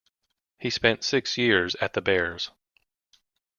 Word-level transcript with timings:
He 0.57 0.71
spent 0.71 1.03
six 1.03 1.37
years 1.37 1.75
at 1.75 1.93
the 1.93 2.01
Bears. 2.01 2.49